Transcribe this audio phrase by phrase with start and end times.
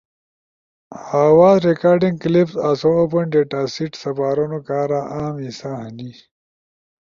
[1.25, 6.11] آواز ریکارڈنگ کلپس آسو اوپن ڈیتا سیٹ سپارونو کارا اہم حصہ ہنی،